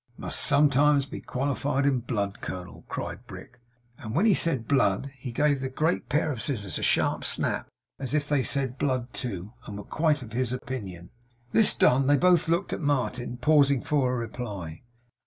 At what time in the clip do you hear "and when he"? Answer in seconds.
3.99-4.33